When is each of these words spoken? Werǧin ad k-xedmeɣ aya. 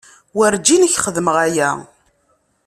Werǧin 0.35 0.85
ad 0.85 0.91
k-xedmeɣ 0.93 1.35
aya. 1.45 1.69